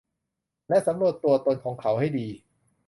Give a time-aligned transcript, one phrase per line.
[0.69, 2.27] และสำรวจตัวตนของเขาให้ดี